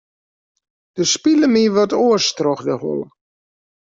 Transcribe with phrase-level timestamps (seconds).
[0.97, 3.07] Der spile my wat oars troch de holle.